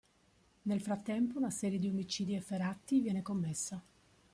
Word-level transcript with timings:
Nel 0.63 0.81
frattempo 0.81 1.37
una 1.37 1.51
serie 1.51 1.77
di 1.77 1.87
omicidi 1.87 2.33
efferati 2.33 3.01
viene 3.01 3.21
commessa. 3.21 3.79